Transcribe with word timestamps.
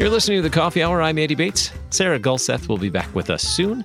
You're 0.00 0.08
listening 0.08 0.38
to 0.38 0.42
the 0.42 0.50
Coffee 0.50 0.82
Hour. 0.82 1.02
I'm 1.02 1.18
Andy 1.18 1.34
Bates. 1.34 1.70
Sarah 1.90 2.18
Gulseth 2.18 2.68
will 2.68 2.78
be 2.78 2.88
back 2.90 3.14
with 3.14 3.28
us 3.28 3.42
soon. 3.42 3.84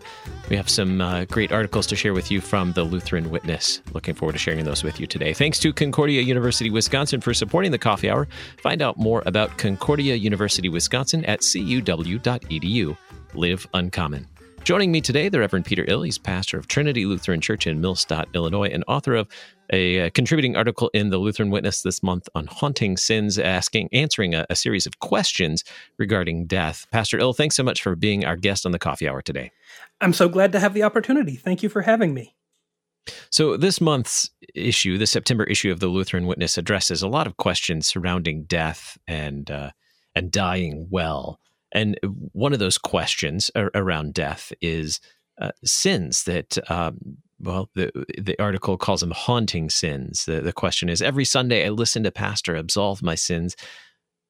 We 0.50 0.55
have 0.57 0.70
some 0.70 1.02
uh, 1.02 1.25
great 1.25 1.52
articles 1.52 1.88
to 1.88 1.96
share 1.96 2.14
with 2.14 2.30
you 2.30 2.39
from 2.39 2.73
the 2.73 2.84
Lutheran 2.84 3.32
Witness. 3.32 3.82
Looking 3.94 4.14
forward 4.14 4.34
to 4.34 4.39
sharing 4.39 4.64
those 4.64 4.84
with 4.84 5.00
you 5.00 5.07
today. 5.07 5.34
Thanks 5.34 5.59
to 5.59 5.73
Concordia 5.73 6.21
University 6.21 6.70
Wisconsin 6.70 7.20
for 7.20 7.34
supporting 7.34 7.71
the 7.71 7.80
Coffee 7.80 8.12
Hour. 8.12 8.27
Find 8.62 8.84
out 8.84 8.98
more 8.98 9.23
about 9.26 9.58
Concordia 9.58 10.13
University 10.13 10.70
Wisconsin 10.70 11.26
at 11.26 11.40
cuw.edu. 11.41 12.95
Live 13.34 13.68
uncommon. 13.73 14.27
Joining 14.63 14.91
me 14.91 14.99
today, 14.99 15.30
the 15.30 15.40
Reverend 15.40 15.66
Peter 15.66 15.85
Ill. 15.88 16.02
He's 16.02 16.18
pastor 16.18 16.57
of 16.57 16.68
Trinity 16.68 17.05
Lutheran 17.05 17.40
Church 17.40 17.68
in 17.68 17.80
Millstadt, 17.82 18.34
Illinois, 18.34 18.70
and 18.70 18.84
author 18.88 19.13
of 19.13 19.27
a, 19.72 19.98
a, 19.98 20.12
contributing 20.12 20.55
article 20.55 20.90
in 20.94 21.10
the 21.10 21.18
Lutheran 21.18 21.50
Witness 21.50 21.82
this 21.82 22.04
month 22.04 22.28
on 22.36 22.48
haunting 22.48 22.98
sins, 22.98 23.38
asking, 23.40 23.90
answering 23.91 24.36
a, 24.36 24.46
a 24.50 24.55
series 24.55 24.86
of 24.86 25.00
questions 25.00 25.64
regarding 25.98 26.46
death. 26.46 26.88
Pastor 26.91 27.20
Ill, 27.20 27.34
thanks 27.34 27.55
so 27.55 27.64
much 27.64 27.82
for 27.82 27.96
being 27.96 28.26
our 28.26 28.36
guest 28.36 28.66
on 28.66 28.72
the 28.72 28.80
Coffee 28.80 29.08
Hour 29.08 29.22
today. 29.22 29.52
I'm 30.02 30.14
so 30.14 30.30
glad 30.30 30.52
to 30.54 30.60
have 30.60 30.74
the 30.74 30.84
opportunity. 30.84 31.36
Thank 31.36 31.64
you 31.64 31.70
for 31.70 31.82
having 31.82 32.14
me. 32.14 32.36
So, 33.30 33.55
this 33.55 33.80
month's 33.80 34.32
issue, 34.55 34.98
the 34.98 35.05
September 35.05 35.44
issue 35.44 35.72
of 35.72 35.80
the 35.80 35.88
Lutheran 35.88 36.26
Witness, 36.26 36.58
addresses 36.58 37.04
a 37.04 37.08
lot 37.08 37.27
of 37.27 37.38
questions 37.38 37.86
surrounding 37.86 38.46
death 38.46 38.98
and 39.08 39.52
uh, 39.52 39.70
and 40.16 40.32
dying 40.32 40.88
well. 40.90 41.40
And 41.72 42.00
one 42.32 42.54
of 42.54 42.60
those 42.60 42.77
questions 42.77 43.52
around 43.55 44.13
death 44.13 44.54
is 44.62 45.02
uh, 45.40 45.52
sins 45.63 46.24
that, 46.24 46.57
um, 46.72 47.18
well, 47.46 47.70
the, 47.76 47.91
the 48.18 48.40
article 48.41 48.77
calls 48.77 49.01
them 49.01 49.12
haunting 49.12 49.70
sins. 49.70 50.26
The, 50.26 50.41
the 50.41 50.54
question 50.54 50.90
is 50.90 51.01
Every 51.01 51.26
Sunday 51.26 51.65
I 51.65 51.70
listen 51.70 52.04
to 52.04 52.12
Pastor 52.12 52.55
absolve 52.55 53.04
my 53.04 53.15
sins, 53.15 53.55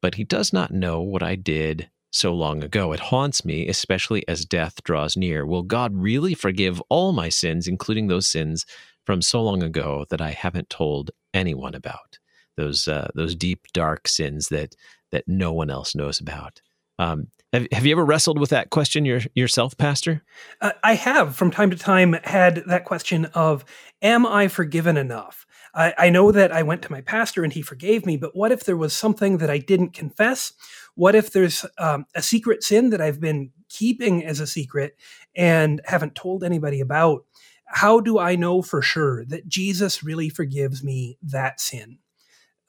but 0.01 0.15
he 0.15 0.23
does 0.23 0.53
not 0.53 0.71
know 0.71 1.01
what 1.01 1.23
I 1.23 1.35
did 1.35 1.89
so 2.11 2.33
long 2.33 2.63
ago. 2.63 2.91
It 2.93 2.99
haunts 2.99 3.43
me, 3.43 3.67
especially 3.67 4.27
as 4.27 4.45
death 4.45 4.83
draws 4.83 5.17
near. 5.17 5.45
Will 5.45 5.63
God 5.63 5.93
really 5.95 6.33
forgive 6.33 6.81
all 6.89 7.13
my 7.13 7.29
sins, 7.29 7.67
including 7.67 8.07
those 8.07 8.27
sins 8.27 8.65
from 9.05 9.21
so 9.21 9.41
long 9.41 9.63
ago 9.63 10.05
that 10.09 10.21
I 10.21 10.31
haven't 10.31 10.69
told 10.69 11.11
anyone 11.33 11.75
about? 11.75 12.19
Those 12.57 12.87
uh, 12.87 13.09
those 13.15 13.35
deep, 13.35 13.67
dark 13.73 14.07
sins 14.07 14.49
that 14.49 14.75
that 15.11 15.27
no 15.27 15.51
one 15.53 15.69
else 15.69 15.95
knows 15.95 16.19
about. 16.19 16.61
Um, 16.99 17.27
have, 17.55 17.67
have 17.71 17.85
you 17.85 17.91
ever 17.93 18.05
wrestled 18.05 18.39
with 18.39 18.49
that 18.49 18.69
question 18.69 19.05
your, 19.05 19.21
yourself, 19.33 19.77
Pastor? 19.77 20.23
Uh, 20.61 20.73
I 20.83 20.95
have 20.95 21.35
from 21.35 21.51
time 21.51 21.71
to 21.71 21.77
time 21.77 22.13
had 22.23 22.63
that 22.67 22.85
question 22.85 23.25
of, 23.33 23.65
Am 24.01 24.25
I 24.25 24.47
forgiven 24.47 24.97
enough? 24.97 25.45
I, 25.73 25.93
I 25.97 26.09
know 26.09 26.31
that 26.31 26.51
I 26.51 26.63
went 26.63 26.81
to 26.83 26.91
my 26.91 27.01
pastor 27.01 27.43
and 27.43 27.51
he 27.51 27.61
forgave 27.61 28.05
me, 28.05 28.17
but 28.17 28.35
what 28.35 28.51
if 28.51 28.63
there 28.63 28.77
was 28.77 28.93
something 28.93 29.37
that 29.37 29.49
I 29.49 29.57
didn't 29.57 29.93
confess? 29.93 30.53
What 30.95 31.15
if 31.15 31.31
there's 31.31 31.65
um, 31.77 32.05
a 32.13 32.21
secret 32.21 32.63
sin 32.63 32.89
that 32.91 33.01
I've 33.01 33.19
been 33.19 33.51
keeping 33.69 34.23
as 34.23 34.39
a 34.39 34.47
secret 34.47 34.95
and 35.35 35.81
haven't 35.85 36.15
told 36.15 36.43
anybody 36.43 36.79
about? 36.79 37.25
How 37.67 37.99
do 37.99 38.19
I 38.19 38.35
know 38.35 38.61
for 38.61 38.81
sure 38.81 39.25
that 39.25 39.47
Jesus 39.47 40.03
really 40.03 40.29
forgives 40.29 40.83
me 40.83 41.17
that 41.23 41.59
sin? 41.59 41.97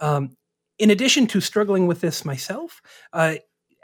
Um, 0.00 0.36
in 0.78 0.90
addition 0.90 1.26
to 1.28 1.40
struggling 1.40 1.86
with 1.86 2.00
this 2.00 2.24
myself, 2.24 2.82
uh, 3.12 3.36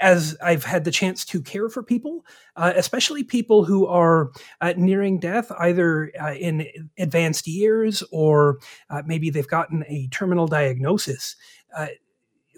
as 0.02 0.36
I've 0.42 0.64
had 0.64 0.84
the 0.84 0.90
chance 0.90 1.24
to 1.26 1.40
care 1.40 1.68
for 1.68 1.82
people, 1.82 2.26
uh, 2.56 2.72
especially 2.76 3.22
people 3.22 3.64
who 3.64 3.86
are 3.86 4.32
uh, 4.60 4.74
nearing 4.76 5.20
death, 5.20 5.50
either 5.58 6.10
uh, 6.20 6.34
in 6.34 6.66
advanced 6.98 7.46
years 7.46 8.02
or 8.10 8.58
uh, 8.90 9.02
maybe 9.06 9.30
they've 9.30 9.46
gotten 9.46 9.84
a 9.88 10.08
terminal 10.08 10.48
diagnosis 10.48 11.36
uh, 11.74 11.86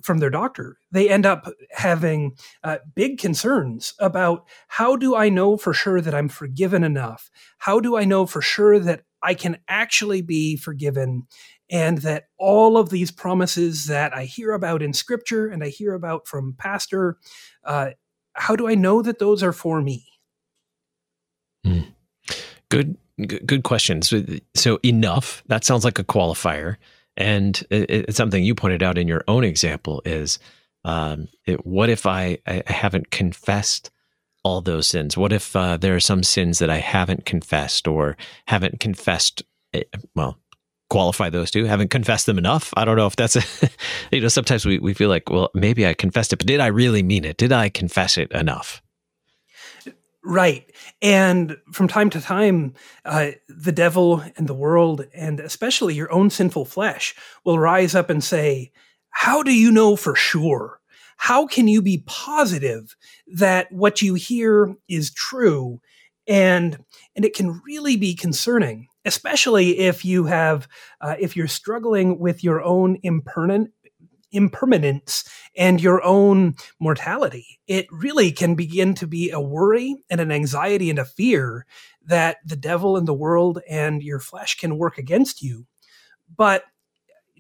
from 0.03 0.19
their 0.19 0.31
doctor, 0.31 0.79
they 0.91 1.09
end 1.09 1.27
up 1.27 1.47
having 1.71 2.37
uh, 2.63 2.79
big 2.95 3.19
concerns 3.19 3.95
about 3.99 4.47
how 4.69 4.97
do 4.97 5.15
I 5.15 5.29
know 5.29 5.57
for 5.57 5.73
sure 5.73 6.01
that 6.01 6.15
I'm 6.15 6.29
forgiven 6.29 6.83
enough? 6.83 7.31
How 7.59 7.79
do 7.79 7.97
I 7.97 8.05
know 8.05 8.27
for 8.27 8.43
sure 8.43 8.79
that 8.79 9.03
I 9.25 9.35
can 9.35 9.59
actually 9.69 10.23
be 10.23 10.57
forgiven 10.57 11.27
and 11.71 11.99
that 11.99 12.25
all 12.39 12.77
of 12.77 12.91
these 12.91 13.11
promises 13.11 13.87
that 13.87 14.15
I 14.15 14.25
hear 14.25 14.53
about 14.53 14.83
in 14.83 14.93
scripture 14.93 15.49
and 15.49 15.65
I 15.65 15.69
hear 15.69 15.95
about 15.95 16.29
from 16.29 16.55
pastor, 16.59 17.17
uh, 17.65 17.91
how 18.35 18.55
do 18.55 18.69
I 18.69 18.75
know 18.75 19.01
that 19.03 19.19
those 19.19 19.43
are 19.43 19.53
for 19.53 19.81
me? 19.81 20.05
Mm. 21.67 21.87
Good, 22.69 22.97
good 23.27 23.63
questions. 23.63 24.11
So, 24.11 24.23
so, 24.55 24.79
enough. 24.85 25.43
That 25.47 25.65
sounds 25.65 25.85
like 25.85 25.99
a 25.99 26.05
qualifier, 26.05 26.77
and 27.17 27.63
it, 27.71 27.91
it's 27.91 28.17
something 28.17 28.43
you 28.43 28.55
pointed 28.55 28.83
out 28.83 28.99
in 28.99 29.09
your 29.09 29.25
own 29.29 29.45
example. 29.45 30.03
Is 30.05 30.39
um, 30.85 31.29
it, 31.47 31.65
what 31.65 31.89
if 31.89 32.07
I, 32.07 32.39
I 32.47 32.63
haven't 32.67 33.11
confessed 33.11 33.91
all 34.45 34.61
those 34.61 34.87
sins? 34.87 35.17
What 35.17 35.33
if 35.33 35.57
uh, 35.57 35.77
there 35.77 35.97
are 35.97 36.01
some 36.01 36.23
sins 36.23 36.61
that 36.61 36.71
I 36.71 36.79
haven't 36.79 37.25
confessed 37.25 37.89
or 37.89 38.17
haven't 38.47 38.79
confessed? 38.79 39.43
Eh, 39.73 39.83
well, 40.15 40.39
qualify 40.91 41.31
those 41.31 41.51
two. 41.51 41.65
Haven't 41.65 41.91
confessed 41.91 42.27
them 42.27 42.39
enough. 42.39 42.73
I 42.77 42.85
don't 42.85 42.97
know 42.97 43.07
if 43.07 43.17
that's 43.17 43.37
a, 43.37 43.43
you 44.13 44.21
know, 44.21 44.29
sometimes 44.29 44.65
we, 44.65 44.79
we 44.79 44.95
feel 44.95 45.09
like, 45.09 45.29
well, 45.31 45.51
maybe 45.55 45.87
I 45.87 45.95
confessed 45.95 46.33
it, 46.33 46.37
but 46.37 46.47
did 46.47 46.61
I 46.61 46.69
really 46.69 47.03
mean 47.03 47.25
it? 47.25 47.37
Did 47.37 47.53
I 47.53 47.69
confess 47.69 48.17
it 48.17 48.31
enough? 48.31 48.83
Right. 50.23 50.71
And 51.03 51.59
from 51.73 51.87
time 51.87 52.09
to 52.11 52.21
time, 52.21 52.75
uh, 53.05 53.33
the 53.49 53.73
devil 53.73 54.23
and 54.37 54.49
the 54.49 54.55
world, 54.55 55.05
and 55.15 55.39
especially 55.39 55.95
your 55.95 56.11
own 56.11 56.31
sinful 56.31 56.65
flesh, 56.65 57.15
will 57.45 57.59
rise 57.59 57.95
up 57.95 58.09
and 58.09 58.25
say, 58.25 58.73
How 59.11 59.43
do 59.43 59.53
you 59.53 59.71
know 59.71 59.97
for 59.97 60.15
sure? 60.15 60.81
How 61.25 61.47
can 61.47 61.69
you 61.69 61.81
be 61.81 62.05
positive 62.05 62.95
that 63.27 63.73
what 63.73 64.03
you 64.03 64.13
hear 64.13 64.75
is 64.91 65.11
true? 65.11 65.81
And, 66.29 66.79
and 67.17 67.25
it 67.25 67.35
can 67.35 67.63
really 67.65 67.97
be 67.97 68.15
concerning 68.15 68.89
especially 69.07 69.79
if 69.79 70.05
you 70.05 70.25
have 70.25 70.67
uh, 71.01 71.15
if 71.19 71.37
you're 71.37 71.47
struggling 71.47 72.19
with 72.19 72.43
your 72.43 72.63
own 72.63 72.99
impermanent 73.03 73.71
impermanence 74.33 75.25
and 75.57 75.81
your 75.81 76.03
own 76.03 76.55
mortality 76.81 77.61
it 77.67 77.87
really 77.91 78.33
can 78.33 78.55
begin 78.55 78.95
to 78.95 79.07
be 79.07 79.31
a 79.31 79.41
worry 79.41 79.95
and 80.11 80.21
an 80.23 80.33
anxiety 80.33 80.89
and 80.89 80.99
a 80.99 81.05
fear 81.05 81.67
that 82.03 82.39
the 82.47 82.57
devil 82.57 82.97
and 82.97 83.07
the 83.07 83.15
world 83.15 83.61
and 83.69 84.03
your 84.03 84.19
flesh 84.19 84.57
can 84.57 84.79
work 84.79 84.97
against 84.97 85.43
you 85.43 85.67
but 86.35 86.65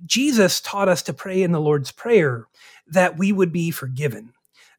jesus 0.04 0.60
taught 0.60 0.88
us 0.88 1.02
to 1.02 1.12
pray 1.12 1.42
in 1.42 1.52
the 1.52 1.60
lord's 1.60 1.92
prayer 1.92 2.46
that 2.86 3.18
we 3.18 3.32
would 3.32 3.52
be 3.52 3.70
forgiven 3.70 4.32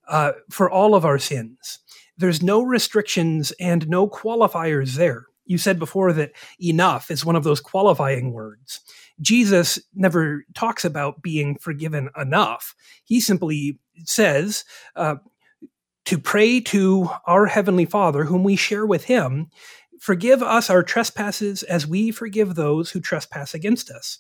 uh, 0.08 0.34
for 0.50 0.70
all 0.70 0.96
of 0.96 1.06
our 1.06 1.20
sins 1.20 1.80
there's 2.18 2.42
no 2.42 2.62
restrictions 2.62 3.52
and 3.60 3.88
no 3.90 4.08
qualifiers 4.08 4.96
there 4.96 5.28
you 5.46 5.58
said 5.58 5.80
before 5.80 6.12
that 6.14 6.32
enough 6.60 7.12
is 7.12 7.24
one 7.24 7.36
of 7.36 7.44
those 7.44 7.62
qualifying 7.62 8.34
words. 8.34 8.82
Jesus 9.22 9.80
never 9.94 10.46
talks 10.54 10.84
about 10.84 11.22
being 11.22 11.56
forgiven 11.56 12.10
enough. 12.18 12.76
He 13.04 13.20
simply 13.20 13.80
says 14.04 14.66
uh, 14.96 15.16
to 16.06 16.18
pray 16.18 16.60
to 16.62 17.10
our 17.26 17.46
Heavenly 17.46 17.86
Father, 17.86 18.26
whom 18.26 18.44
we 18.44 18.56
share 18.56 18.86
with 18.86 19.06
Him, 19.06 19.50
forgive 20.00 20.44
us 20.44 20.70
our 20.70 20.84
trespasses 20.84 21.64
as 21.64 21.88
we 21.88 22.12
forgive 22.12 22.56
those 22.56 22.92
who 22.92 23.00
trespass 23.00 23.54
against 23.54 23.90
us. 23.90 24.20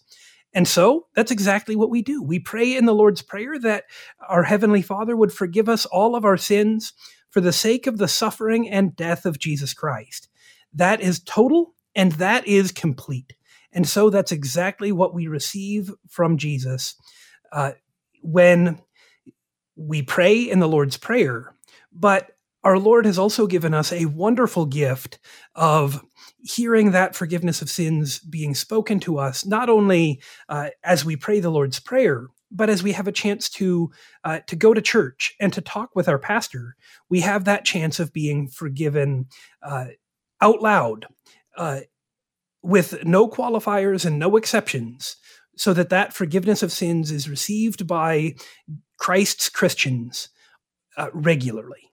And 0.55 0.67
so 0.67 1.07
that's 1.13 1.31
exactly 1.31 1.75
what 1.75 1.89
we 1.89 2.01
do. 2.01 2.23
We 2.23 2.39
pray 2.39 2.75
in 2.75 2.85
the 2.85 2.95
Lord's 2.95 3.21
Prayer 3.21 3.59
that 3.59 3.83
our 4.27 4.43
Heavenly 4.43 4.81
Father 4.81 5.15
would 5.15 5.33
forgive 5.33 5.67
us 5.67 5.85
all 5.85 6.15
of 6.15 6.23
our 6.23 6.37
sins 6.37 6.93
for 7.29 7.41
the 7.41 7.51
sake 7.51 7.85
of 7.85 7.97
the 7.97 8.07
suffering 8.07 8.69
and 8.69 8.95
death 8.95 9.25
of 9.25 9.37
Jesus 9.37 9.73
Christ. 9.73 10.29
That 10.73 11.01
is 11.01 11.19
total 11.19 11.75
and 11.93 12.13
that 12.13 12.47
is 12.47 12.71
complete. 12.71 13.35
And 13.73 13.85
so 13.85 14.09
that's 14.09 14.31
exactly 14.31 14.93
what 14.93 15.13
we 15.13 15.27
receive 15.27 15.91
from 16.07 16.37
Jesus 16.37 16.95
uh, 17.51 17.73
when 18.21 18.79
we 19.75 20.01
pray 20.01 20.41
in 20.41 20.59
the 20.59 20.69
Lord's 20.69 20.95
Prayer. 20.95 21.53
But 21.91 22.31
our 22.63 22.79
Lord 22.79 23.05
has 23.05 23.19
also 23.19 23.45
given 23.45 23.73
us 23.73 23.91
a 23.91 24.05
wonderful 24.05 24.65
gift 24.65 25.19
of 25.53 26.01
hearing 26.45 26.91
that 26.91 27.15
forgiveness 27.15 27.61
of 27.61 27.69
sins 27.69 28.19
being 28.19 28.53
spoken 28.53 28.99
to 28.99 29.17
us, 29.17 29.45
not 29.45 29.67
only 29.67 30.21
uh, 30.47 30.69
as 30.83 31.03
we 31.03 31.15
pray 31.15 31.39
the 31.39 31.49
Lord's 31.49 31.79
Prayer, 31.79 32.27
but 32.51 32.69
as 32.69 32.83
we 32.83 32.91
have 32.91 33.07
a 33.07 33.11
chance 33.11 33.49
to 33.49 33.91
uh, 34.23 34.39
to 34.47 34.55
go 34.55 34.73
to 34.73 34.81
church 34.81 35.33
and 35.39 35.51
to 35.53 35.61
talk 35.61 35.95
with 35.95 36.07
our 36.07 36.19
pastor, 36.19 36.75
we 37.09 37.21
have 37.21 37.45
that 37.45 37.65
chance 37.65 37.99
of 37.99 38.13
being 38.13 38.47
forgiven 38.47 39.25
uh, 39.63 39.87
out 40.39 40.61
loud 40.61 41.07
uh, 41.57 41.81
with 42.61 43.03
no 43.03 43.27
qualifiers 43.27 44.05
and 44.05 44.19
no 44.19 44.37
exceptions 44.37 45.17
so 45.57 45.73
that 45.73 45.89
that 45.89 46.13
forgiveness 46.13 46.61
of 46.61 46.71
sins 46.71 47.11
is 47.11 47.29
received 47.29 47.87
by 47.87 48.35
Christ's 48.97 49.49
Christians 49.49 50.29
uh, 50.97 51.09
regularly. 51.13 51.91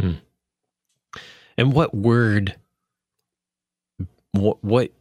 Hmm. 0.00 0.14
And 1.56 1.72
what 1.72 1.94
word? 1.94 2.56
What 4.32 4.62
what 4.62 4.92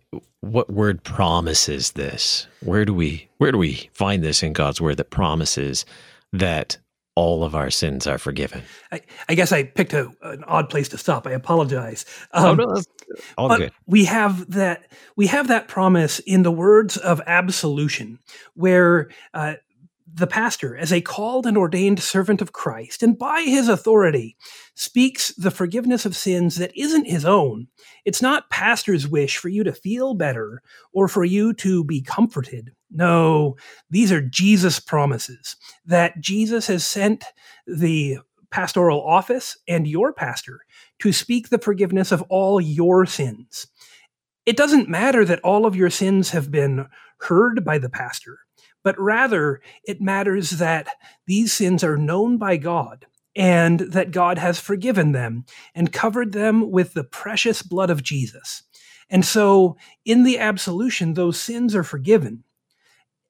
what 0.42 0.70
word 0.70 1.04
promises 1.04 1.92
this? 1.92 2.48
Where 2.62 2.86
do 2.86 2.94
we 2.94 3.30
where 3.38 3.52
do 3.52 3.58
we 3.58 3.90
find 3.94 4.24
this 4.24 4.42
in 4.44 4.54
God's 4.54 4.82
word 4.82 4.98
that 4.98 5.10
promises 5.10 5.86
that 6.34 6.78
all 7.16 7.44
of 7.44 7.54
our 7.54 7.70
sins 7.70 8.08
are 8.08 8.18
forgiven? 8.18 8.64
I, 8.92 9.02
I 9.28 9.36
guess 9.36 9.52
I 9.52 9.64
picked 9.64 9.94
a, 9.94 10.10
an 10.24 10.44
odd 10.46 10.70
place 10.70 10.90
to 10.90 10.98
stop. 10.98 11.28
I 11.28 11.32
apologize. 11.32 12.06
Um, 12.32 12.60
oh, 12.60 12.66
no, 12.66 12.82
all 13.38 13.58
good. 13.58 13.72
We 13.86 14.06
have 14.06 14.50
that 14.52 14.92
we 15.16 15.28
have 15.28 15.48
that 15.50 15.68
promise 15.68 16.20
in 16.20 16.44
the 16.44 16.52
words 16.52 16.98
of 16.98 17.22
absolution, 17.28 18.20
where 18.56 19.10
uh, 19.34 19.56
the 20.14 20.28
pastor, 20.28 20.76
as 20.76 20.92
a 20.92 21.02
called 21.02 21.46
and 21.46 21.58
ordained 21.58 22.02
servant 22.02 22.42
of 22.42 22.54
Christ, 22.54 23.04
and 23.04 23.18
by 23.18 23.42
his 23.42 23.68
authority, 23.68 24.36
speaks 24.76 25.34
the 25.36 25.52
forgiveness 25.52 26.06
of 26.06 26.16
sins 26.16 26.56
that 26.56 26.72
isn't 26.76 27.06
his 27.06 27.26
own. 27.26 27.68
It's 28.06 28.22
not 28.22 28.50
pastor's 28.50 29.08
wish 29.08 29.38
for 29.38 29.50
you 29.50 29.64
to 29.64 29.74
feel 29.74 30.14
better 30.14 30.62
or 30.94 31.08
for 31.08 31.24
you 31.24 31.54
to 31.56 31.84
be 31.84 32.02
comforted. 32.02 32.72
No, 32.92 33.56
these 33.90 34.12
are 34.12 34.22
Jesus' 34.22 34.80
promises 34.80 35.56
that 35.86 36.20
Jesus 36.20 36.68
has 36.68 36.86
sent 36.86 37.26
the 37.68 38.20
pastoral 38.52 39.06
office 39.06 39.58
and 39.68 39.88
your 39.88 40.12
pastor 40.12 40.62
to 41.00 41.14
speak 41.14 41.50
the 41.50 41.60
forgiveness 41.60 42.12
of 42.12 42.24
all 42.30 42.60
your 42.60 43.06
sins. 43.06 43.68
It 44.46 44.58
doesn't 44.58 44.90
matter 44.90 45.24
that 45.26 45.42
all 45.42 45.66
of 45.66 45.76
your 45.76 45.92
sins 45.92 46.32
have 46.32 46.50
been 46.50 46.88
heard 47.20 47.64
by 47.64 47.78
the 47.78 47.90
pastor 47.90 48.40
but 48.84 49.00
rather 49.00 49.62
it 49.84 50.02
matters 50.02 50.52
that 50.52 50.88
these 51.28 51.54
sins 51.54 51.84
are 51.84 51.98
known 51.98 52.38
by 52.38 52.58
God 52.58 53.06
and 53.36 53.80
that 53.80 54.12
God 54.12 54.38
has 54.38 54.60
forgiven 54.60 55.12
them 55.12 55.46
and 55.76 55.94
covered 55.94 56.32
them 56.32 56.72
with 56.72 56.94
the 56.94 57.04
precious 57.04 57.62
blood 57.62 57.90
of 57.90 58.04
Jesus. 58.04 58.64
And 59.10 59.26
so 59.26 59.78
in 60.06 60.24
the 60.24 60.40
absolution, 60.40 61.14
those 61.14 61.40
sins 61.40 61.76
are 61.76 61.84
forgiven. 61.84 62.44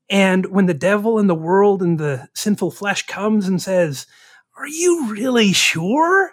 And 0.10 0.48
when 0.48 0.66
the 0.66 0.74
devil 0.74 1.20
and 1.20 1.30
the 1.30 1.36
world 1.36 1.82
and 1.82 2.00
the 2.00 2.28
sinful 2.34 2.72
flesh 2.72 3.06
comes 3.06 3.48
and 3.48 3.62
says, 3.62 4.08
Are 4.58 4.68
you 4.68 5.12
really 5.12 5.54
sure? 5.54 6.32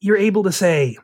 You're 0.00 0.16
able 0.16 0.42
to 0.44 0.52
say, 0.52 0.96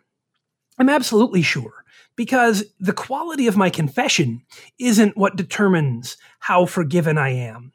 I'm 0.78 0.88
absolutely 0.88 1.42
sure 1.42 1.84
because 2.18 2.64
the 2.80 2.92
quality 2.92 3.46
of 3.46 3.56
my 3.56 3.70
confession 3.70 4.42
isn't 4.76 5.16
what 5.16 5.36
determines 5.36 6.16
how 6.40 6.66
forgiven 6.66 7.16
I 7.16 7.28
am. 7.28 7.72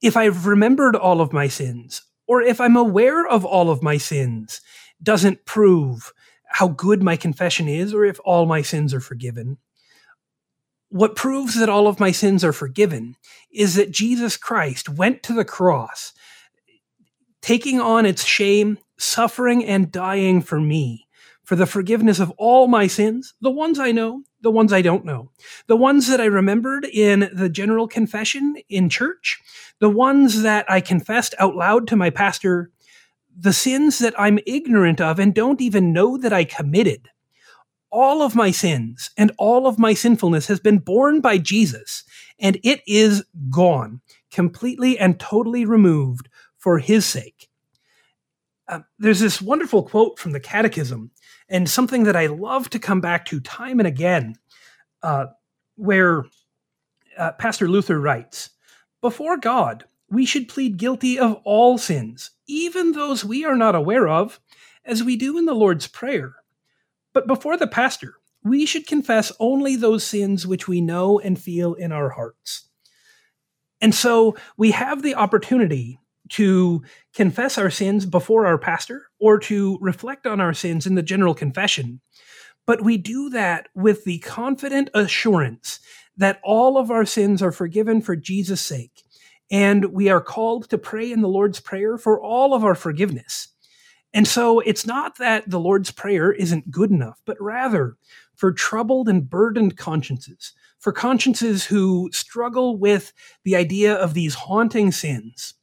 If 0.00 0.16
I've 0.16 0.46
remembered 0.46 0.94
all 0.94 1.20
of 1.20 1.32
my 1.32 1.48
sins, 1.48 2.02
or 2.28 2.40
if 2.40 2.60
I'm 2.60 2.76
aware 2.76 3.26
of 3.26 3.44
all 3.44 3.68
of 3.68 3.82
my 3.82 3.96
sins, 3.96 4.60
doesn't 5.02 5.44
prove 5.44 6.12
how 6.46 6.68
good 6.68 7.02
my 7.02 7.16
confession 7.16 7.66
is 7.66 7.92
or 7.92 8.04
if 8.04 8.20
all 8.24 8.46
my 8.46 8.62
sins 8.62 8.94
are 8.94 9.00
forgiven. 9.00 9.58
What 10.88 11.16
proves 11.16 11.58
that 11.58 11.68
all 11.68 11.88
of 11.88 11.98
my 11.98 12.12
sins 12.12 12.44
are 12.44 12.52
forgiven 12.52 13.16
is 13.52 13.74
that 13.74 13.90
Jesus 13.90 14.36
Christ 14.36 14.88
went 14.88 15.24
to 15.24 15.32
the 15.32 15.44
cross, 15.44 16.12
taking 17.42 17.80
on 17.80 18.06
its 18.06 18.24
shame, 18.24 18.78
suffering, 18.98 19.64
and 19.64 19.90
dying 19.90 20.42
for 20.42 20.60
me 20.60 21.07
for 21.48 21.56
the 21.56 21.64
forgiveness 21.64 22.20
of 22.20 22.30
all 22.32 22.68
my 22.68 22.86
sins, 22.86 23.32
the 23.40 23.50
ones 23.50 23.78
I 23.78 23.90
know, 23.90 24.22
the 24.42 24.50
ones 24.50 24.70
I 24.70 24.82
don't 24.82 25.06
know, 25.06 25.30
the 25.66 25.78
ones 25.78 26.06
that 26.08 26.20
I 26.20 26.26
remembered 26.26 26.84
in 26.84 27.30
the 27.32 27.48
general 27.48 27.88
confession 27.88 28.56
in 28.68 28.90
church, 28.90 29.40
the 29.78 29.88
ones 29.88 30.42
that 30.42 30.70
I 30.70 30.82
confessed 30.82 31.34
out 31.38 31.56
loud 31.56 31.88
to 31.88 31.96
my 31.96 32.10
pastor, 32.10 32.70
the 33.34 33.54
sins 33.54 33.98
that 34.00 34.12
I'm 34.20 34.38
ignorant 34.46 35.00
of 35.00 35.18
and 35.18 35.34
don't 35.34 35.62
even 35.62 35.90
know 35.90 36.18
that 36.18 36.34
I 36.34 36.44
committed. 36.44 37.08
All 37.90 38.20
of 38.20 38.34
my 38.34 38.50
sins 38.50 39.08
and 39.16 39.32
all 39.38 39.66
of 39.66 39.78
my 39.78 39.94
sinfulness 39.94 40.48
has 40.48 40.60
been 40.60 40.80
borne 40.80 41.22
by 41.22 41.38
Jesus, 41.38 42.04
and 42.38 42.58
it 42.62 42.82
is 42.86 43.24
gone, 43.48 44.02
completely 44.30 44.98
and 44.98 45.18
totally 45.18 45.64
removed 45.64 46.28
for 46.58 46.78
his 46.78 47.06
sake. 47.06 47.48
Uh, 48.68 48.80
there's 48.98 49.20
this 49.20 49.40
wonderful 49.40 49.82
quote 49.82 50.18
from 50.18 50.32
the 50.32 50.40
Catechism 50.40 51.10
and 51.48 51.68
something 51.68 52.04
that 52.04 52.16
I 52.16 52.26
love 52.26 52.68
to 52.70 52.78
come 52.78 53.00
back 53.00 53.24
to 53.26 53.40
time 53.40 53.80
and 53.80 53.86
again, 53.86 54.34
uh, 55.02 55.26
where 55.76 56.24
uh, 57.16 57.32
Pastor 57.32 57.68
Luther 57.68 57.98
writes 57.98 58.50
Before 59.00 59.38
God, 59.38 59.84
we 60.10 60.26
should 60.26 60.48
plead 60.48 60.76
guilty 60.76 61.18
of 61.18 61.40
all 61.44 61.78
sins, 61.78 62.30
even 62.46 62.92
those 62.92 63.24
we 63.24 63.44
are 63.44 63.56
not 63.56 63.74
aware 63.74 64.06
of, 64.06 64.38
as 64.84 65.02
we 65.02 65.16
do 65.16 65.38
in 65.38 65.46
the 65.46 65.54
Lord's 65.54 65.86
Prayer. 65.86 66.34
But 67.14 67.26
before 67.26 67.56
the 67.56 67.66
pastor, 67.66 68.14
we 68.44 68.66
should 68.66 68.86
confess 68.86 69.32
only 69.40 69.76
those 69.76 70.04
sins 70.04 70.46
which 70.46 70.68
we 70.68 70.80
know 70.80 71.18
and 71.18 71.38
feel 71.38 71.74
in 71.74 71.92
our 71.92 72.10
hearts. 72.10 72.68
And 73.80 73.94
so 73.94 74.36
we 74.56 74.72
have 74.72 75.02
the 75.02 75.14
opportunity 75.14 75.98
to 76.30 76.82
confess 77.14 77.58
our 77.58 77.70
sins 77.70 78.06
before 78.06 78.46
our 78.46 78.58
pastor 78.58 79.08
or 79.18 79.38
to 79.40 79.78
reflect 79.80 80.26
on 80.26 80.40
our 80.40 80.54
sins 80.54 80.86
in 80.86 80.94
the 80.94 81.02
general 81.02 81.34
confession. 81.34 82.00
But 82.66 82.82
we 82.82 82.98
do 82.98 83.30
that 83.30 83.68
with 83.74 84.04
the 84.04 84.18
confident 84.18 84.90
assurance 84.92 85.80
that 86.16 86.40
all 86.42 86.76
of 86.76 86.90
our 86.90 87.06
sins 87.06 87.42
are 87.42 87.52
forgiven 87.52 88.02
for 88.02 88.16
Jesus' 88.16 88.60
sake. 88.60 89.04
And 89.50 89.86
we 89.86 90.10
are 90.10 90.20
called 90.20 90.68
to 90.70 90.78
pray 90.78 91.10
in 91.10 91.22
the 91.22 91.28
Lord's 91.28 91.60
Prayer 91.60 91.96
for 91.96 92.20
all 92.20 92.52
of 92.52 92.64
our 92.64 92.74
forgiveness. 92.74 93.48
And 94.12 94.26
so 94.26 94.60
it's 94.60 94.86
not 94.86 95.18
that 95.18 95.48
the 95.48 95.60
Lord's 95.60 95.90
Prayer 95.90 96.32
isn't 96.32 96.70
good 96.70 96.90
enough, 96.90 97.20
but 97.24 97.40
rather 97.40 97.96
for 98.34 98.52
troubled 98.52 99.08
and 99.08 99.28
burdened 99.28 99.76
consciences, 99.76 100.52
for 100.78 100.92
consciences 100.92 101.64
who 101.66 102.08
struggle 102.12 102.76
with 102.76 103.12
the 103.44 103.56
idea 103.56 103.94
of 103.94 104.14
these 104.14 104.34
haunting 104.34 104.92
sins, 104.92 105.54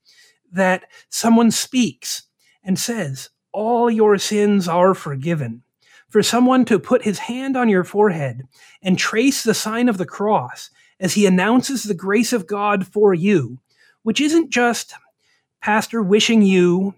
that 0.56 0.86
someone 1.10 1.52
speaks 1.52 2.24
and 2.64 2.80
says, 2.80 3.30
All 3.52 3.90
your 3.90 4.18
sins 4.18 4.68
are 4.68 4.94
forgiven. 4.94 5.64
For 6.10 6.24
someone 6.24 6.66
to 6.66 6.80
put 6.80 7.04
his 7.04 7.20
hand 7.20 7.58
on 7.58 7.68
your 7.68 7.84
forehead 7.84 8.44
and 8.82 8.98
trace 8.98 9.44
the 9.44 9.54
sign 9.54 9.90
of 9.90 9.98
the 9.98 10.06
cross 10.06 10.70
as 11.00 11.14
he 11.14 11.26
announces 11.26 11.84
the 11.84 11.94
grace 11.94 12.32
of 12.32 12.48
God 12.48 12.88
for 12.88 13.14
you, 13.14 13.60
which 14.04 14.22
isn't 14.22 14.50
just 14.50 14.94
pastor 15.62 16.02
wishing 16.02 16.42
you 16.42 16.96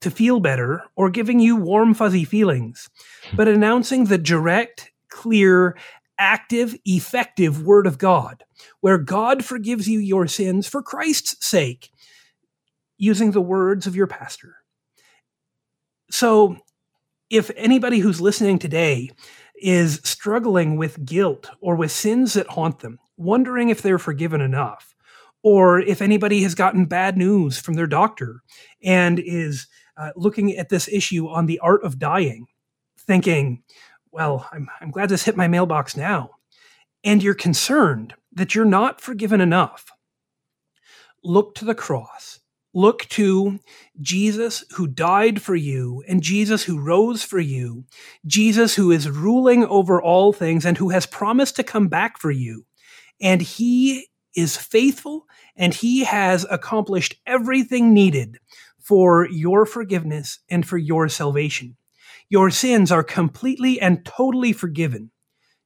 to 0.00 0.10
feel 0.10 0.40
better 0.40 0.82
or 0.96 1.10
giving 1.10 1.40
you 1.40 1.56
warm, 1.56 1.92
fuzzy 1.92 2.24
feelings, 2.24 2.88
hmm. 3.28 3.36
but 3.36 3.48
announcing 3.48 4.04
the 4.04 4.18
direct, 4.18 4.92
clear, 5.10 5.76
active, 6.18 6.74
effective 6.84 7.62
word 7.62 7.86
of 7.86 7.98
God, 7.98 8.44
where 8.80 8.98
God 8.98 9.44
forgives 9.44 9.88
you 9.88 9.98
your 9.98 10.26
sins 10.26 10.66
for 10.66 10.82
Christ's 10.82 11.46
sake 11.46 11.90
using 12.98 13.30
the 13.30 13.40
words 13.40 13.86
of 13.86 13.96
your 13.96 14.06
pastor. 14.06 14.56
So, 16.10 16.56
if 17.30 17.50
anybody 17.56 17.98
who's 17.98 18.20
listening 18.20 18.58
today 18.58 19.10
is 19.60 20.00
struggling 20.02 20.76
with 20.76 21.04
guilt 21.04 21.50
or 21.60 21.76
with 21.76 21.92
sins 21.92 22.34
that 22.34 22.48
haunt 22.48 22.80
them, 22.80 22.98
wondering 23.16 23.68
if 23.68 23.82
they're 23.82 23.98
forgiven 23.98 24.40
enough, 24.40 24.94
or 25.42 25.80
if 25.80 26.00
anybody 26.00 26.42
has 26.42 26.54
gotten 26.54 26.86
bad 26.86 27.16
news 27.16 27.58
from 27.58 27.74
their 27.74 27.86
doctor 27.86 28.42
and 28.82 29.18
is 29.18 29.66
uh, 29.96 30.10
looking 30.16 30.56
at 30.56 30.68
this 30.68 30.88
issue 30.88 31.28
on 31.28 31.46
the 31.46 31.58
art 31.60 31.84
of 31.84 31.98
dying, 31.98 32.46
thinking, 32.98 33.62
well, 34.10 34.48
I'm, 34.52 34.68
I'm 34.80 34.90
glad 34.90 35.10
this 35.10 35.24
hit 35.24 35.36
my 35.36 35.48
mailbox 35.48 35.96
now, 35.96 36.30
and 37.04 37.22
you're 37.22 37.34
concerned 37.34 38.14
that 38.32 38.54
you're 38.54 38.64
not 38.64 39.00
forgiven 39.00 39.40
enough, 39.40 39.92
look 41.22 41.54
to 41.56 41.64
the 41.64 41.74
cross 41.74 42.37
look 42.78 43.08
to 43.08 43.58
Jesus 44.00 44.64
who 44.76 44.86
died 44.86 45.42
for 45.42 45.56
you 45.56 46.04
and 46.06 46.22
Jesus 46.22 46.62
who 46.62 46.80
rose 46.80 47.24
for 47.24 47.40
you, 47.40 47.84
Jesus 48.24 48.76
who 48.76 48.92
is 48.92 49.10
ruling 49.10 49.64
over 49.64 50.00
all 50.00 50.32
things 50.32 50.64
and 50.64 50.78
who 50.78 50.90
has 50.90 51.04
promised 51.04 51.56
to 51.56 51.64
come 51.64 51.88
back 51.88 52.18
for 52.18 52.30
you. 52.30 52.64
And 53.20 53.42
he 53.42 54.06
is 54.36 54.56
faithful 54.56 55.26
and 55.56 55.74
he 55.74 56.04
has 56.04 56.46
accomplished 56.48 57.16
everything 57.26 57.92
needed 57.92 58.38
for 58.78 59.28
your 59.28 59.66
forgiveness 59.66 60.38
and 60.48 60.66
for 60.66 60.78
your 60.78 61.08
salvation. 61.08 61.76
Your 62.28 62.50
sins 62.50 62.92
are 62.92 63.02
completely 63.02 63.80
and 63.80 64.04
totally 64.04 64.52
forgiven. 64.52 65.10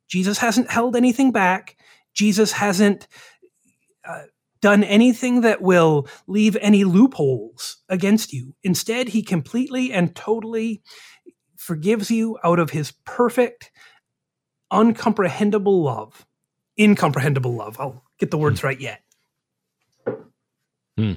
Jesus 0.08 0.38
hasn't 0.38 0.70
held 0.70 0.96
anything 0.96 1.30
back. 1.30 1.76
Jesus 2.14 2.52
hasn't 2.52 3.06
uh, 4.08 4.22
done 4.62 4.84
anything 4.84 5.42
that 5.42 5.60
will 5.60 6.08
leave 6.26 6.56
any 6.60 6.84
loopholes 6.84 7.78
against 7.88 8.32
you. 8.32 8.54
Instead, 8.62 9.08
he 9.08 9.22
completely 9.22 9.92
and 9.92 10.16
totally 10.16 10.82
forgives 11.56 12.10
you 12.10 12.38
out 12.42 12.58
of 12.58 12.70
his 12.70 12.92
perfect, 13.04 13.70
uncomprehendable 14.72 15.82
love. 15.82 16.24
Incomprehensible 16.78 17.54
love. 17.54 17.76
I'll 17.78 18.02
get 18.18 18.30
the 18.30 18.38
words 18.38 18.64
right 18.64 18.80
yet. 18.80 19.02
Hmm. 20.96 21.14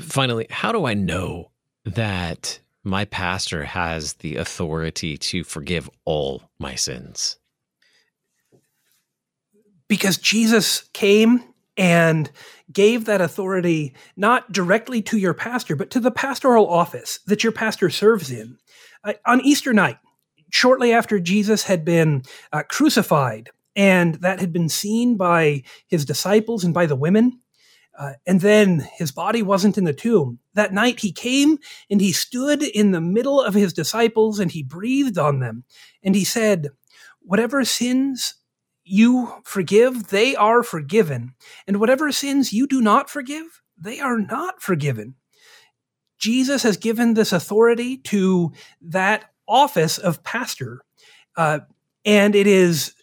Finally, 0.00 0.46
how 0.48 0.72
do 0.72 0.86
I 0.86 0.94
know 0.94 1.50
that 1.84 2.58
my 2.84 3.04
pastor 3.04 3.64
has 3.64 4.14
the 4.14 4.36
authority 4.36 5.18
to 5.18 5.44
forgive 5.44 5.90
all 6.04 6.42
my 6.58 6.74
sins? 6.74 7.38
Because 9.88 10.16
Jesus 10.16 10.88
came 10.94 11.44
and 11.76 12.30
gave 12.72 13.04
that 13.04 13.20
authority 13.20 13.94
not 14.16 14.52
directly 14.52 15.02
to 15.02 15.18
your 15.18 15.34
pastor, 15.34 15.76
but 15.76 15.90
to 15.90 16.00
the 16.00 16.10
pastoral 16.10 16.68
office 16.68 17.20
that 17.26 17.42
your 17.42 17.52
pastor 17.52 17.90
serves 17.90 18.30
in. 18.30 18.58
Uh, 19.04 19.14
on 19.26 19.40
Easter 19.40 19.72
night, 19.72 19.98
shortly 20.50 20.92
after 20.92 21.18
Jesus 21.18 21.64
had 21.64 21.84
been 21.84 22.22
uh, 22.52 22.62
crucified, 22.68 23.50
and 23.74 24.16
that 24.16 24.40
had 24.40 24.52
been 24.52 24.68
seen 24.68 25.16
by 25.16 25.62
his 25.86 26.04
disciples 26.04 26.62
and 26.62 26.74
by 26.74 26.86
the 26.86 26.96
women, 26.96 27.40
uh, 27.98 28.12
and 28.26 28.40
then 28.40 28.86
his 28.96 29.12
body 29.12 29.42
wasn't 29.42 29.76
in 29.76 29.84
the 29.84 29.92
tomb. 29.92 30.38
That 30.54 30.72
night 30.72 31.00
he 31.00 31.12
came 31.12 31.58
and 31.90 32.00
he 32.00 32.12
stood 32.12 32.62
in 32.62 32.90
the 32.90 33.00
middle 33.00 33.40
of 33.40 33.54
his 33.54 33.72
disciples 33.72 34.38
and 34.38 34.50
he 34.50 34.62
breathed 34.62 35.18
on 35.18 35.40
them. 35.40 35.64
And 36.02 36.14
he 36.14 36.24
said, 36.24 36.70
Whatever 37.20 37.64
sins 37.64 38.34
you 38.84 39.32
forgive, 39.44 40.08
they 40.08 40.34
are 40.34 40.62
forgiven. 40.62 41.34
And 41.66 41.78
whatever 41.78 42.10
sins 42.12 42.52
you 42.52 42.66
do 42.66 42.80
not 42.80 43.08
forgive, 43.10 43.62
they 43.78 44.00
are 44.00 44.18
not 44.18 44.60
forgiven. 44.62 45.14
Jesus 46.18 46.62
has 46.62 46.76
given 46.76 47.14
this 47.14 47.32
authority 47.32 47.96
to 47.98 48.52
that 48.80 49.24
office 49.48 49.98
of 49.98 50.22
pastor. 50.22 50.82
Uh, 51.36 51.60
and 52.04 52.34
it 52.34 52.46
is 52.46 52.94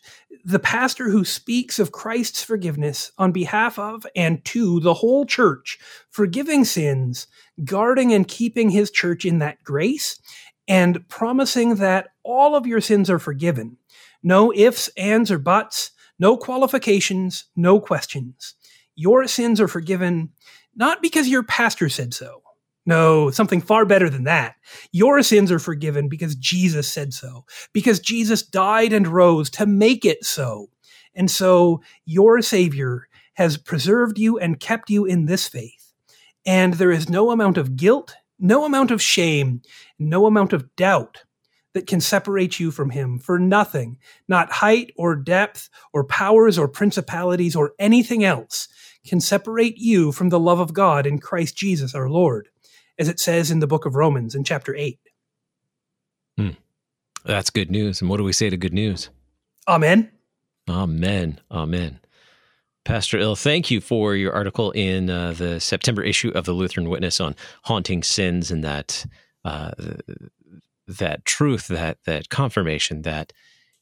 the 0.46 0.60
pastor 0.60 1.10
who 1.10 1.26
speaks 1.26 1.80
of 1.80 1.92
Christ's 1.92 2.44
forgiveness 2.44 3.12
on 3.18 3.32
behalf 3.32 3.78
of 3.78 4.06
and 4.16 4.44
to 4.46 4.80
the 4.80 4.94
whole 4.94 5.26
church, 5.26 5.78
forgiving 6.10 6.64
sins, 6.64 7.28
guarding 7.64 8.14
and 8.14 8.28
keeping 8.28 8.70
his 8.70 8.90
church 8.90 9.26
in 9.26 9.40
that 9.40 9.64
grace, 9.64 10.20
and 10.68 11.08
promising 11.10 11.76
that 11.76 12.10
all 12.24 12.56
of 12.56 12.68
your 12.68 12.80
sins 12.80 13.10
are 13.10 13.20
forgiven. 13.20 13.78
No 14.24 14.54
ifs, 14.54 14.90
ands, 14.98 15.32
or 15.32 15.40
buts, 15.40 15.92
no 16.20 16.38
qualifications, 16.38 17.46
no 17.56 17.80
questions. 17.80 18.56
Your 18.96 19.28
sins 19.28 19.62
are 19.62 19.68
forgiven 19.68 20.32
not 20.76 21.02
because 21.02 21.28
your 21.28 21.44
pastor 21.44 21.90
said 21.90 22.14
so, 22.14 22.42
no, 22.86 23.30
something 23.30 23.62
far 23.62 23.86
better 23.86 24.10
than 24.10 24.24
that. 24.24 24.56
Your 24.92 25.22
sins 25.22 25.52
are 25.52 25.60
forgiven 25.60 26.10
because 26.10 26.36
Jesus 26.36 26.88
said 26.88 27.14
so, 27.14 27.46
because 27.74 28.00
Jesus 28.00 28.42
died 28.42 28.94
and 28.94 29.08
rose 29.08 29.50
to 29.52 29.66
make 29.66 30.06
it 30.06 30.26
so. 30.26 30.70
And 31.14 31.30
so 31.30 31.82
your 32.06 32.42
Savior 32.42 33.08
has 33.34 33.58
preserved 33.58 34.18
you 34.18 34.40
and 34.40 34.60
kept 34.60 34.90
you 34.90 35.06
in 35.06 35.26
this 35.26 35.48
faith. 35.48 35.94
And 36.46 36.76
there 36.76 36.92
is 36.92 37.10
no 37.10 37.32
amount 37.32 37.58
of 37.58 37.76
guilt, 37.76 38.16
no 38.40 38.66
amount 38.66 38.92
of 38.92 39.02
shame, 39.02 39.62
no 39.98 40.26
amount 40.26 40.54
of 40.54 40.76
doubt 40.76 41.24
that 41.74 41.88
can 41.88 42.02
separate 42.02 42.60
you 42.60 42.72
from 42.72 42.90
him 42.90 43.20
for 43.20 43.38
nothing, 43.38 43.98
not 44.28 44.52
height 44.52 44.92
or 44.98 45.16
depth 45.16 45.70
or 45.94 46.04
powers 46.04 46.58
or 46.58 46.68
principalities 46.68 47.56
or 47.56 47.74
anything 47.80 48.24
else 48.24 48.68
can 49.06 49.20
separate 49.20 49.78
you 49.78 50.12
from 50.12 50.30
the 50.30 50.40
love 50.40 50.60
of 50.60 50.74
God 50.74 51.06
in 51.06 51.20
Christ 51.20 51.56
Jesus 51.56 51.96
our 51.96 52.10
Lord 52.10 52.50
as 53.00 53.08
it 53.08 53.20
says 53.20 53.50
in 53.50 53.60
the 53.60 53.68
book 53.68 53.86
of 53.86 53.96
Romans 53.96 54.36
in 54.36 54.44
chapter 54.44 54.76
8. 54.76 55.00
Hmm. 56.38 56.50
That's 57.24 57.50
good 57.50 57.72
news. 57.72 58.02
And 58.02 58.10
what 58.10 58.18
do 58.18 58.24
we 58.24 58.34
say 58.34 58.50
to 58.50 58.58
good 58.58 58.74
news? 58.74 59.10
Amen. 59.68 60.12
Amen. 60.70 61.40
Amen. 61.50 62.00
Pastor 62.86 63.18
Ill, 63.18 63.36
thank 63.36 63.72
you 63.72 63.82
for 63.82 64.16
your 64.16 64.34
article 64.34 64.72
in 64.72 65.10
uh, 65.10 65.34
the 65.34 65.60
September 65.60 66.04
issue 66.04 66.30
of 66.30 66.46
the 66.46 66.54
Lutheran 66.54 66.90
Witness 66.90 67.20
on 67.20 67.36
haunting 67.64 68.04
sins 68.04 68.52
and 68.52 68.64
that 68.64 69.06
uh, 69.46 69.72
that 70.98 71.26
truth, 71.26 71.68
that 71.68 72.00
that 72.06 72.30
confirmation 72.30 73.04
that 73.04 73.32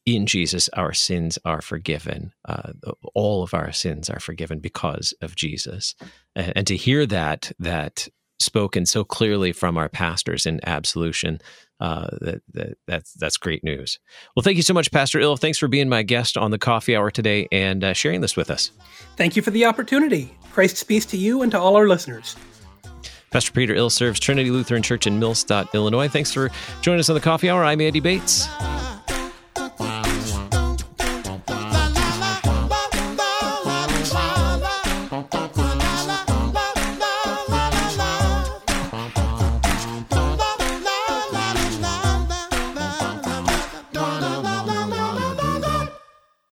in 0.06 0.26
Jesus 0.26 0.70
our 0.70 0.94
sins 0.94 1.40
are 1.46 1.62
forgiven. 1.62 2.34
Uh, 2.48 2.74
all 3.14 3.44
of 3.44 3.54
our 3.54 3.72
sins 3.72 4.10
are 4.10 4.20
forgiven 4.20 4.60
because 4.60 5.14
of 5.22 5.36
Jesus, 5.36 5.96
and, 6.36 6.54
and 6.56 6.68
to 6.68 6.76
hear 6.76 7.06
that 7.06 7.52
that 7.60 8.08
spoken 8.40 8.86
so 8.86 9.04
clearly 9.04 9.52
from 9.52 9.78
our 9.78 9.90
pastors 9.90 10.46
in 10.46 10.60
absolution. 10.66 11.40
Uh, 11.80 12.08
that, 12.22 12.42
that 12.54 12.78
that's 12.88 13.14
that's 13.14 13.38
great 13.38 13.64
news. 13.64 14.00
Well, 14.36 14.42
thank 14.42 14.58
you 14.58 14.64
so 14.64 14.74
much, 14.74 14.92
Pastor 14.92 15.20
Ill. 15.20 15.38
Thanks 15.38 15.60
for 15.60 15.68
being 15.68 15.90
my 15.90 16.02
guest 16.02 16.36
on 16.36 16.50
the 16.50 16.58
Coffee 16.58 16.96
Hour 16.96 17.12
today 17.12 17.48
and 17.52 17.84
uh, 17.84 17.94
sharing 17.94 18.22
this 18.22 18.36
with 18.36 18.50
us. 18.50 18.72
Thank 19.16 19.36
you 19.36 19.44
for 19.44 19.52
the 19.52 19.66
opportunity. 19.66 20.36
Christ's 20.52 20.82
peace 20.82 21.06
to 21.08 21.18
you 21.18 21.44
and 21.44 21.52
to 21.52 21.60
all 21.60 21.76
our 21.76 21.88
listeners. 21.88 22.36
Pastor 23.31 23.51
Peter 23.51 23.75
Ill 23.75 23.89
serves 23.89 24.19
Trinity 24.19 24.51
Lutheran 24.51 24.84
Church 24.84 25.05
in 25.05 25.19
Millstadt, 25.19 25.74
Illinois. 25.74 26.07
Thanks 26.07 26.31
for 26.31 26.50
joining 26.81 27.00
us 27.00 27.10
on 27.10 27.15
the 27.15 27.22
Coffee 27.22 27.50
Hour. 27.50 27.63
I'm 27.63 27.81
Andy 27.81 28.00
Bates. 28.00 28.48